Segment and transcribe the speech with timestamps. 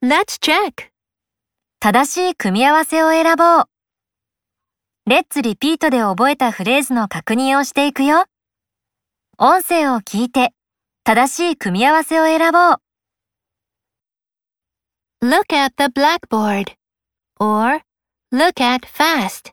[0.00, 0.92] Let's check.
[1.80, 3.64] 正しい組み合わせを選ぼう。
[5.06, 8.26] レッツリピートで覚えたフレーズの確認をしていくよ。
[9.38, 10.52] 音声を聞いて
[11.02, 12.76] 正しい組み合わせを選ぼう。
[15.20, 16.76] Look at the blackboard.
[17.40, 17.80] Or
[18.32, 19.50] look at fast.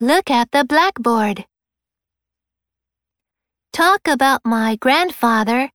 [0.00, 1.44] Look at the blackboard.
[3.72, 5.70] Talk about my grandfather.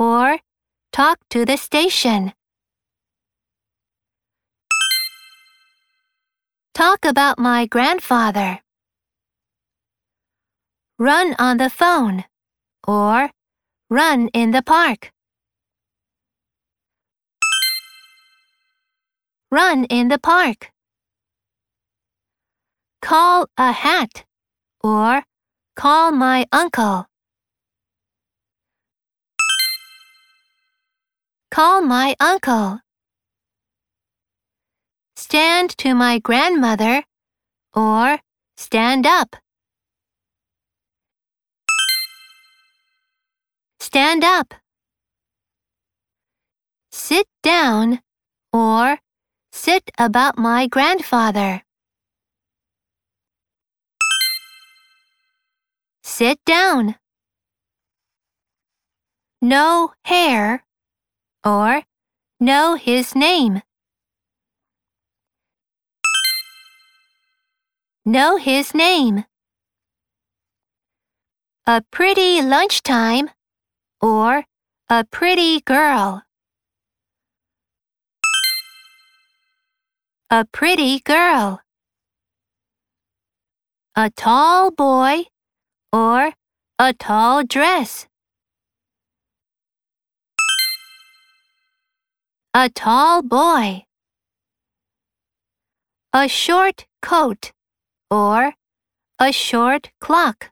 [0.00, 0.38] Or
[0.92, 2.32] talk to the station.
[6.72, 8.60] Talk about my grandfather.
[10.98, 12.24] Run on the phone.
[12.88, 13.28] Or
[13.90, 15.12] run in the park.
[19.50, 20.72] Run in the park.
[23.02, 24.24] Call a hat
[24.82, 25.24] or
[25.76, 27.09] call my uncle.
[31.50, 32.78] Call my uncle.
[35.16, 37.02] Stand to my grandmother
[37.74, 38.20] or
[38.56, 39.34] stand up.
[43.80, 44.54] Stand up.
[46.92, 48.00] Sit down
[48.52, 48.98] or
[49.50, 51.62] sit about my grandfather.
[56.04, 56.94] Sit down.
[59.42, 60.64] No hair
[61.44, 61.82] or
[62.38, 63.62] know his name.
[68.04, 69.24] Know his name.
[71.66, 73.30] A pretty lunchtime
[74.00, 74.44] or
[74.88, 76.22] a pretty girl.
[80.30, 81.60] A pretty girl.
[83.96, 85.24] A tall boy
[85.92, 86.32] or
[86.78, 88.06] a tall dress.
[92.52, 93.84] A tall boy.
[96.12, 97.52] A short coat
[98.10, 98.54] or
[99.20, 100.50] a short clock.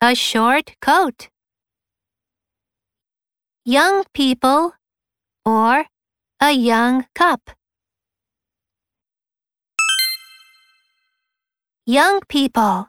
[0.00, 1.28] A short coat.
[3.64, 4.74] Young people
[5.44, 5.86] or
[6.40, 7.50] a young cup.
[11.84, 12.86] Young people.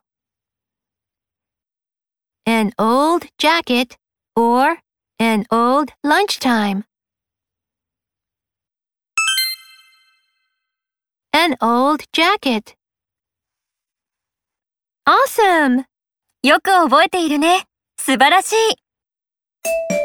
[2.46, 3.98] An old jacket
[4.35, 4.79] or
[5.19, 6.85] an old lunchtime.
[11.33, 12.75] An old jacket.
[15.07, 15.85] Awesome!
[16.43, 17.67] よく覚えているね。
[17.99, 20.00] 素晴らしい。